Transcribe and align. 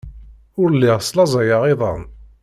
Ur 0.61 0.69
lliɣ 0.75 0.97
slaẓayeɣ 1.01 1.63
iḍan. 1.73 2.01